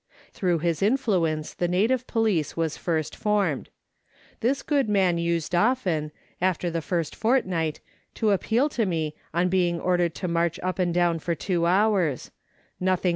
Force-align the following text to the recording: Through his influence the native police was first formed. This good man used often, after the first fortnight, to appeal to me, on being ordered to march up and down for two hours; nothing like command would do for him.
Through 0.33 0.57
his 0.65 0.81
influence 0.81 1.53
the 1.53 1.67
native 1.67 2.07
police 2.07 2.57
was 2.57 2.75
first 2.75 3.15
formed. 3.15 3.69
This 4.39 4.63
good 4.63 4.89
man 4.89 5.19
used 5.19 5.53
often, 5.53 6.11
after 6.41 6.71
the 6.71 6.81
first 6.81 7.15
fortnight, 7.15 7.81
to 8.15 8.31
appeal 8.31 8.67
to 8.69 8.87
me, 8.87 9.13
on 9.31 9.47
being 9.47 9.79
ordered 9.79 10.15
to 10.15 10.27
march 10.27 10.59
up 10.63 10.79
and 10.79 10.91
down 10.91 11.19
for 11.19 11.35
two 11.35 11.67
hours; 11.67 12.31
nothing 12.31 12.31
like 12.31 12.31
command 12.31 12.71
would 12.71 12.79
do 12.79 12.89
for 12.89 13.07
him. 13.09 13.09